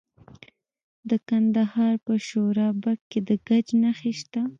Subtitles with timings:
[1.09, 4.41] د کندهار په شورابک کې د ګچ نښې شته.